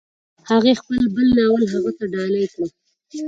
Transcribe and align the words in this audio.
هغې 0.49 0.73
خپل 0.81 0.99
بل 1.15 1.27
ناول 1.39 1.63
هغه 1.73 1.91
ته 1.97 2.05
ډالۍ 2.13 2.45
کړ. 2.53 2.63